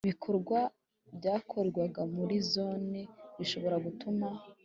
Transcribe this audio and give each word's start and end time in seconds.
ibikorwa 0.05 0.59
byakorerwaga 1.17 2.01
muri 2.15 2.35
Zone 2.51 2.99
bishobora 3.37 3.75
gutuma 3.85 4.27